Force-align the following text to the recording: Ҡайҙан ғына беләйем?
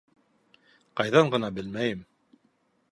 Ҡайҙан 1.01 1.31
ғына 1.37 1.53
беләйем? 1.59 2.03